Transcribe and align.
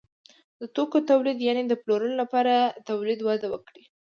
د 0.59 0.61
توکو 0.75 0.97
تولید 1.09 1.37
یعنې 1.47 1.63
د 1.65 1.73
پلورلو 1.81 2.15
لپاره 2.21 2.53
تولید 2.89 3.19
وده 3.23 3.47
وکړه. 3.53 3.81